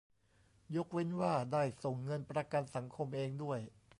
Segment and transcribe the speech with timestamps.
[0.75, 3.59] ยกเว้นว่าได้ส่งเงินประกันสังคมเองด้วย